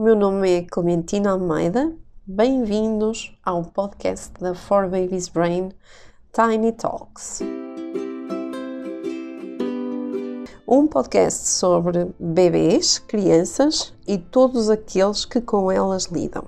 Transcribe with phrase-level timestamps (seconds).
[0.00, 1.94] O meu nome é Clementina Almeida.
[2.26, 5.72] Bem-vindos ao podcast da For Babies Brain
[6.32, 7.42] Tiny Talks.
[10.66, 16.44] Um podcast sobre bebês, crianças e todos aqueles que com elas lidam.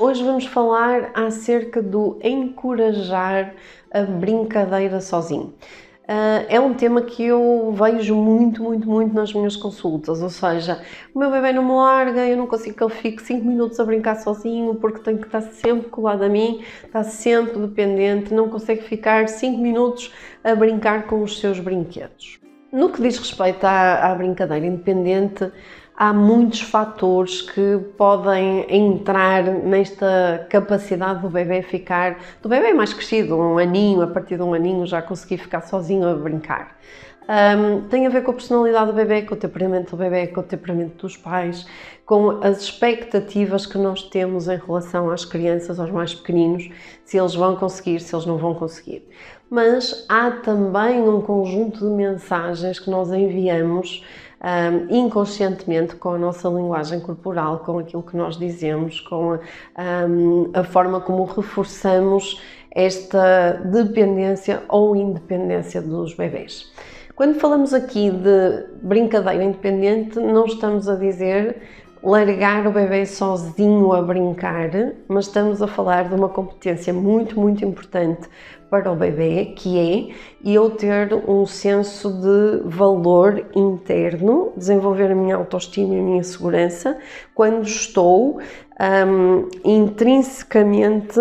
[0.00, 3.54] Hoje vamos falar acerca do encorajar
[3.92, 5.54] a brincadeira sozinho.
[6.02, 10.20] Uh, é um tema que eu vejo muito, muito, muito nas minhas consultas.
[10.20, 10.82] Ou seja,
[11.14, 13.84] o meu bebê não me larga, eu não consigo que ele fique 5 minutos a
[13.84, 18.82] brincar sozinho porque tem que estar sempre colado a mim, está sempre dependente, não consegue
[18.82, 20.12] ficar 5 minutos
[20.42, 22.40] a brincar com os seus brinquedos.
[22.72, 25.52] No que diz respeito à, à brincadeira independente,
[25.96, 33.36] há muitos fatores que podem entrar nesta capacidade do bebê ficar, do bebê mais crescido,
[33.36, 36.76] um aninho, a partir de um aninho já conseguir ficar sozinho a brincar.
[37.22, 40.40] Um, tem a ver com a personalidade do bebê, com o temperamento do bebê, com
[40.40, 41.66] o temperamento dos pais,
[42.04, 46.68] com as expectativas que nós temos em relação às crianças, aos mais pequeninos,
[47.04, 49.08] se eles vão conseguir, se eles não vão conseguir.
[49.52, 54.02] Mas há também um conjunto de mensagens que nós enviamos
[54.42, 59.38] um, inconscientemente com a nossa linguagem corporal, com aquilo que nós dizemos, com
[59.74, 66.72] a, um, a forma como reforçamos esta dependência ou independência dos bebês.
[67.14, 71.60] Quando falamos aqui de brincadeira independente, não estamos a dizer
[72.02, 74.70] largar o bebê sozinho a brincar,
[75.06, 78.30] mas estamos a falar de uma competência muito, muito importante
[78.72, 85.36] para o bebê, que é eu ter um senso de valor interno, desenvolver a minha
[85.36, 86.96] autoestima e a minha segurança
[87.34, 88.40] quando estou
[88.80, 91.20] um, intrinsecamente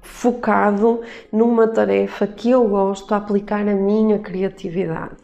[0.00, 5.16] focado numa tarefa que eu gosto de aplicar a minha criatividade.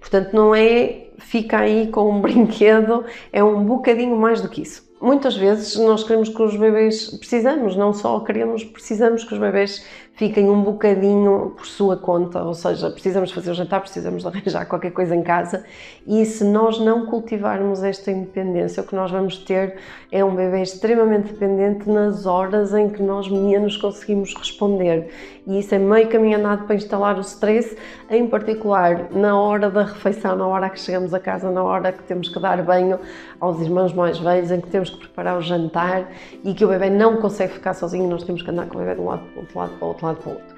[0.00, 4.90] Portanto, não é fica aí com um brinquedo, é um bocadinho mais do que isso.
[5.02, 9.84] Muitas vezes nós queremos que os bebês, precisamos, não só queremos, precisamos que os bebês
[10.14, 14.92] fiquem um bocadinho por sua conta, ou seja, precisamos fazer o jantar, precisamos arranjar qualquer
[14.92, 15.64] coisa em casa
[16.06, 19.76] e se nós não cultivarmos esta independência, o que nós vamos ter
[20.10, 25.08] é um bebê extremamente dependente nas horas em que nós menos conseguimos responder.
[25.44, 27.76] E isso é meio caminho andado para instalar o stress,
[28.08, 32.02] em particular na hora da refeição, na hora que chegamos a casa, na hora que
[32.04, 33.00] temos que dar banho
[33.40, 36.08] aos irmãos mais velhos, em que temos que preparar o jantar
[36.44, 38.94] e que o bebê não consegue ficar sozinho, nós temos que andar com o bebê
[38.94, 40.52] de um lado para o outro, lado para o outro, lado para o outro.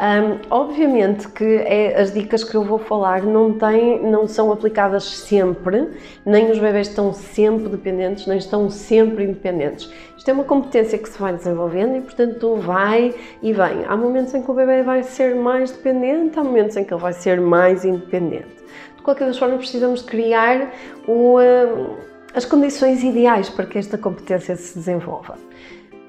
[0.00, 5.04] Um, obviamente que é, as dicas que eu vou falar não, têm, não são aplicadas
[5.04, 5.90] sempre,
[6.24, 9.92] nem os bebés estão sempre dependentes, nem estão sempre independentes.
[10.16, 13.84] Isto é uma competência que se vai desenvolvendo e, portanto, vai e vem.
[13.86, 17.00] Há momentos em que o bebê vai ser mais dependente, há momentos em que ele
[17.02, 18.56] vai ser mais independente.
[18.96, 20.72] De qualquer das formas, precisamos criar
[21.06, 21.96] o, uh,
[22.34, 25.36] as condições ideais para que esta competência se desenvolva.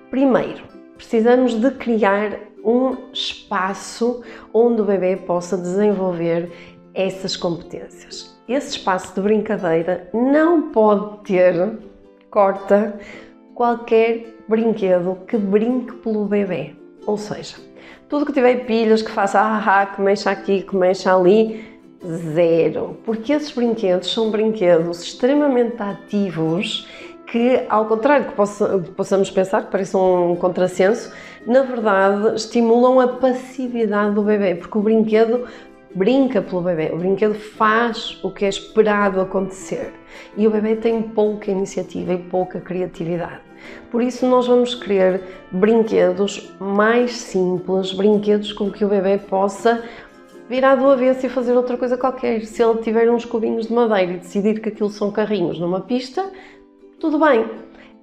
[0.10, 0.64] Primeiro,
[0.96, 4.22] precisamos de criar um espaço
[4.54, 6.52] onde o bebê possa desenvolver
[6.94, 8.38] essas competências.
[8.48, 11.78] Esse espaço de brincadeira não pode ter,
[12.30, 13.00] corta,
[13.56, 16.76] qualquer brinquedo que brinque pelo bebê.
[17.06, 17.56] Ou seja,
[18.10, 22.98] tudo que tiver pilhas, que faça ah, que mexa aqui, que mexa ali, zero.
[23.06, 26.88] Porque esses brinquedos são brinquedos extremamente ativos
[27.32, 31.14] que, ao contrário do que possamos pensar, que parece um contrassenso,
[31.48, 35.48] na verdade estimulam a passividade do bebê, porque o brinquedo
[35.96, 39.94] brinca pelo bebê, o brinquedo faz o que é esperado acontecer
[40.36, 43.40] e o bebê tem pouca iniciativa e pouca criatividade.
[43.90, 45.22] Por isso, nós vamos querer
[45.54, 49.82] brinquedos mais simples, brinquedos com que o bebê possa
[50.50, 52.42] virar do avesso e fazer outra coisa qualquer.
[52.42, 56.30] Se ele tiver uns cubinhos de madeira e decidir que aquilo são carrinhos numa pista,
[57.02, 57.46] tudo bem.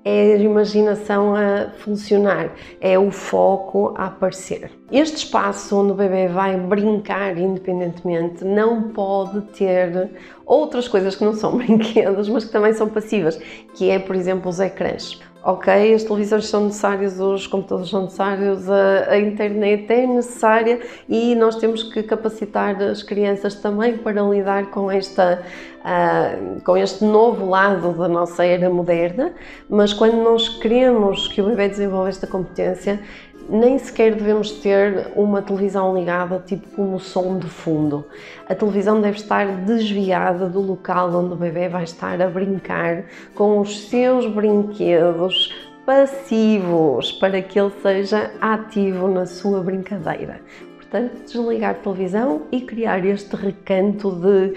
[0.05, 4.71] É a imaginação a funcionar, é o foco a aparecer.
[4.91, 10.11] Este espaço onde o bebê vai brincar independentemente não pode ter
[10.47, 13.39] outras coisas que não são brinquedos, mas que também são passivas,
[13.75, 18.69] que é, por exemplo, os ecrãs ok, as televisões são necessárias, os computadores são necessários,
[18.69, 24.67] a, a, internet é necessária e nós temos que capacitar as crianças também para lidar
[24.71, 25.43] com, esta,
[25.81, 29.33] uh, com este novo lado da nossa era moderna,
[29.71, 33.01] mas quando nós queremos que o bebê desenvolva esta competência,
[33.49, 38.05] nem sequer devemos ter uma televisão ligada, tipo como som de fundo.
[38.49, 43.05] A televisão deve estar desviada do local onde o bebê vai estar a brincar
[43.35, 45.55] com os seus brinquedos
[45.87, 50.41] passivos para que ele seja ativo na sua brincadeira.
[50.77, 54.55] Portanto, desligar a televisão e criar este recanto de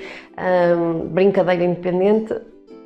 [0.77, 2.35] hum, brincadeira independente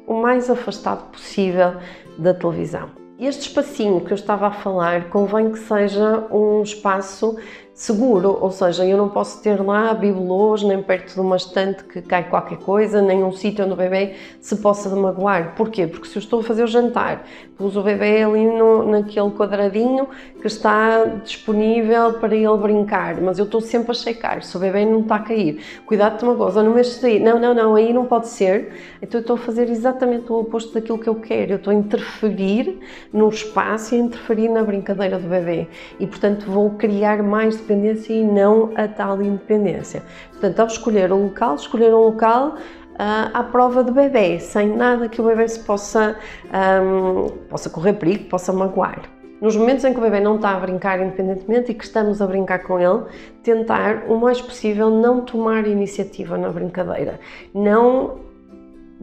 [0.07, 1.73] o mais afastado possível
[2.17, 3.04] da televisão.
[3.17, 7.37] Este espacinho que eu estava a falar convém que seja um espaço
[7.75, 12.01] seguro, ou seja, eu não posso ter lá bibelôs, nem perto de uma estante que
[12.01, 15.55] cai qualquer coisa, nem um sítio onde o bebê se possa magoar.
[15.57, 15.85] Porquê?
[15.85, 17.25] Porque se eu estou a fazer o jantar,
[17.57, 20.07] pus o bebê ali no, naquele quadradinho
[20.39, 24.85] que está disponível para ele brincar, mas eu estou sempre a checar se o bebê
[24.85, 25.61] não está a cair.
[25.85, 27.19] Cuidado de uma coisa, não mexes aí.
[27.19, 28.71] Não, não, não, aí não pode ser.
[29.01, 31.51] Então eu estou a fazer exatamente o oposto daquilo que eu quero.
[31.51, 32.79] Eu estou a interferir
[33.11, 35.67] no espaço e a interferir na brincadeira do bebê.
[35.99, 40.03] E portanto vou criar mais dependência e não a tal independência.
[40.31, 45.09] Portanto, ao escolher o local, escolher um local uh, à prova do bebê, sem nada
[45.09, 46.15] que o bebê se possa,
[46.45, 49.01] um, possa correr perigo, possa magoar.
[49.41, 52.27] Nos momentos em que o bebê não está a brincar independentemente e que estamos a
[52.27, 53.03] brincar com ele,
[53.43, 57.19] tentar o mais possível não tomar iniciativa na brincadeira,
[57.53, 58.23] não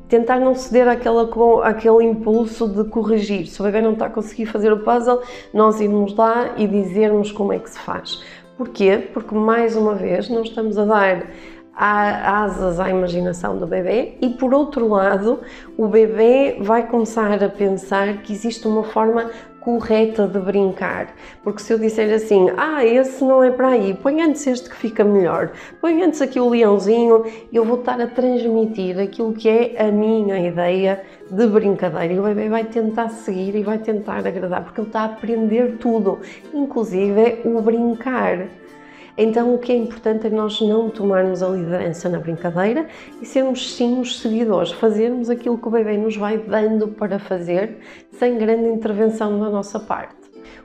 [0.09, 1.29] tentar não ceder àquela,
[1.65, 3.47] àquele impulso de corrigir.
[3.47, 5.21] Se o bebê não está a conseguir fazer o puzzle,
[5.53, 8.23] nós irmos lá e dizermos como é que se faz.
[8.57, 9.09] Porquê?
[9.13, 11.27] Porque, mais uma vez, não estamos a dar
[11.75, 15.41] asas à imaginação do bebê e, por outro lado,
[15.77, 19.31] o bebê vai começar a pensar que existe uma forma
[19.65, 21.15] correta de brincar.
[21.43, 24.77] Porque se eu disser assim, ah, esse não é para aí, põe antes este que
[24.77, 29.83] fica melhor, põe antes aqui o leãozinho, eu vou estar a transmitir aquilo que é
[29.83, 32.13] a minha ideia de brincadeira.
[32.13, 35.79] E o bebê vai tentar seguir e vai tentar agradar, porque ele está a aprender
[35.79, 36.21] tudo,
[36.53, 38.49] inclusive o brincar.
[39.17, 42.87] Então, o que é importante é nós não tomarmos a liderança na brincadeira
[43.21, 47.79] e sermos sim os seguidores, fazermos aquilo que o bebê nos vai dando para fazer,
[48.13, 50.17] sem grande intervenção da nossa parte.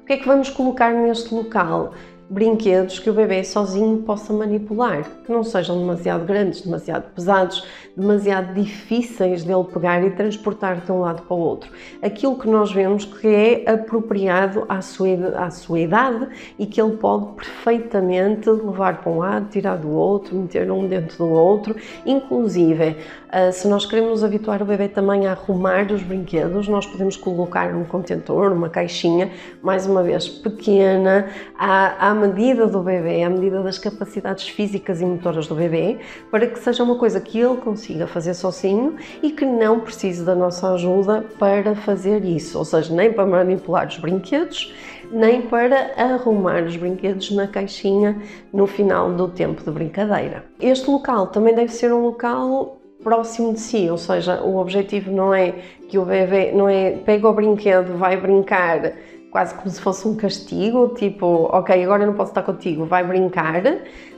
[0.02, 1.94] O que é que vamos colocar neste local?
[2.30, 7.66] Brinquedos que o bebê sozinho possa manipular, que não sejam demasiado grandes, demasiado pesados,
[7.96, 11.72] demasiado difíceis dele pegar e transportar de um lado para o outro.
[12.02, 15.08] Aquilo que nós vemos que é apropriado à sua,
[15.38, 16.28] à sua idade
[16.60, 21.18] e que ele pode perfeitamente levar para um lado, tirar do outro, meter um dentro
[21.18, 21.76] do outro,
[22.06, 22.98] inclusive
[23.30, 27.76] ah, se nós queremos habituar o bebê também a arrumar os brinquedos, nós podemos colocar
[27.76, 29.32] um contentor, uma caixinha,
[29.62, 31.28] mais uma vez pequena,
[31.58, 36.00] à, à medida do bebê, à medida das capacidades físicas e motoras do bebê,
[36.30, 40.36] para que seja uma coisa que ele consiga fazer sozinho e que não precise da
[40.36, 44.74] nossa ajuda para fazer isso, ou seja, nem para manipular os brinquedos,
[45.12, 48.22] nem para arrumar os brinquedos na caixinha
[48.52, 50.44] no final do tempo de brincadeira.
[50.60, 55.34] Este local também deve ser um local próximo de si, ou seja, o objetivo não
[55.34, 55.54] é
[55.88, 58.94] que o bebê, não é pega o brinquedo, vai brincar
[59.38, 63.04] quase como se fosse um castigo, tipo, ok, agora eu não posso estar contigo, vai
[63.04, 63.62] brincar,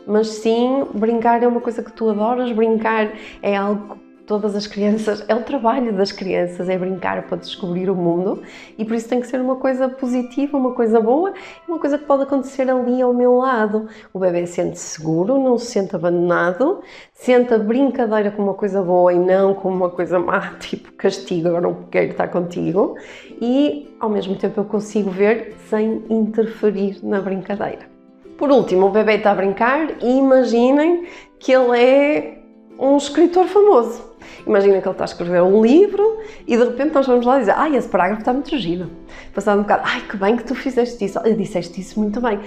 [0.08, 3.12] mas sim, brincar é uma coisa que tu adoras, brincar
[3.44, 3.98] é algo
[4.30, 8.44] todas as crianças, é o trabalho das crianças, é brincar para descobrir o mundo
[8.78, 11.34] e por isso tem que ser uma coisa positiva, uma coisa boa,
[11.68, 13.88] uma coisa que pode acontecer ali ao meu lado.
[14.14, 16.82] O bebê sente-se seguro, não se sente abandonado,
[17.12, 21.48] sente a brincadeira como uma coisa boa e não como uma coisa má, tipo castigo,
[21.48, 22.96] agora não quero estar contigo
[23.42, 27.90] e ao mesmo tempo eu consigo ver sem interferir na brincadeira.
[28.38, 31.08] Por último, o bebê está a brincar e imaginem
[31.40, 32.38] que ele é
[32.78, 34.09] um escritor famoso.
[34.46, 37.52] Imagina que ele está a escrever um livro e de repente nós vamos lá dizer
[37.52, 38.90] ai, esse parágrafo está muito giro.
[39.34, 41.20] Passado um bocado, ai, que bem que tu fizeste isso.
[41.38, 42.40] Disseste isso muito bem.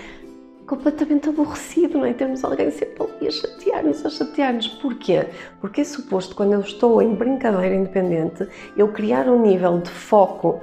[0.66, 2.12] Completamente aborrecido, não é?
[2.12, 4.68] Termos alguém sempre ali a chatear-nos, a chatear-nos.
[4.68, 5.26] Porquê?
[5.60, 10.60] Porque é suposto, quando eu estou em brincadeira independente, eu criar um nível de foco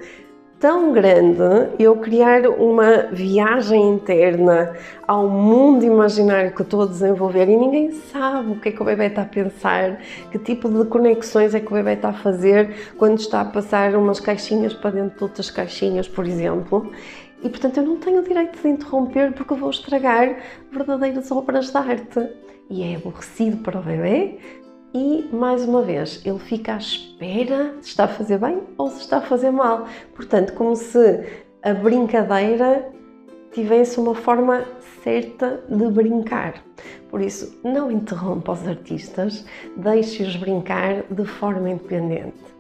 [0.60, 1.42] tão grande
[1.80, 4.76] eu criar uma viagem interna
[5.08, 8.86] ao mundo imaginário que estou a desenvolver e ninguém sabe o que é que o
[8.86, 10.00] bebê está a pensar,
[10.30, 13.96] que tipo de conexões é que o bebê está a fazer quando está a passar
[13.96, 16.92] umas caixinhas para dentro de outras caixinhas, por exemplo.
[17.42, 20.36] E portanto eu não tenho o direito de interromper porque vou estragar
[20.72, 22.30] verdadeiras obras de arte.
[22.70, 24.38] E é aborrecido para o bebê,
[24.94, 29.02] e, mais uma vez, ele fica à espera se está a fazer bem ou se
[29.02, 29.88] está a fazer mal.
[30.16, 32.92] Portanto, como se a brincadeira
[33.52, 34.64] tivesse uma forma
[35.04, 36.64] certa de brincar.
[37.10, 42.59] Por isso, não interrompa os artistas, deixe-os brincar de forma independente.